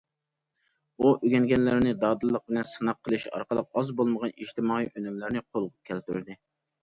ئۇ 1.03 1.09
ئۆگەنگەنلىرىنى 1.17 1.91
دادىللىق 2.03 2.45
بىلەن 2.51 2.65
سىناق 2.69 2.97
قىلىش 3.09 3.27
ئارقىلىق 3.31 3.69
ئاز 3.81 3.93
بولمىغان 3.99 4.33
ئىجتىمائىي 4.35 4.89
ئۈنۈملەرنى 4.95 5.45
قولغا 5.51 5.89
كەلتۈردى. 5.91 6.39